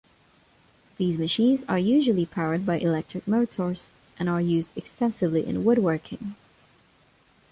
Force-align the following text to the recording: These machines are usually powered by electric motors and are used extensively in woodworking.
These 0.97 1.19
machines 1.19 1.63
are 1.69 1.77
usually 1.77 2.25
powered 2.25 2.65
by 2.65 2.79
electric 2.79 3.27
motors 3.27 3.91
and 4.17 4.27
are 4.29 4.41
used 4.41 4.75
extensively 4.75 5.45
in 5.45 5.63
woodworking. 5.63 6.33